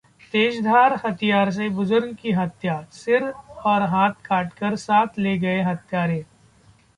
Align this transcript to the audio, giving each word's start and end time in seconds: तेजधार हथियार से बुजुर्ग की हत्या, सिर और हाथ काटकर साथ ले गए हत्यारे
तेजधार 0.33 0.93
हथियार 1.05 1.51
से 1.51 1.67
बुजुर्ग 1.69 2.15
की 2.15 2.31
हत्या, 2.31 2.81
सिर 2.91 3.29
और 3.65 3.81
हाथ 3.83 4.13
काटकर 4.25 4.75
साथ 4.77 5.19
ले 5.19 5.37
गए 5.37 5.61
हत्यारे 5.61 6.23